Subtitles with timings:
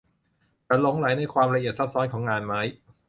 [0.67, 2.59] ฉันหลงใหลในความละเอียดซับซ้อนของงานไม้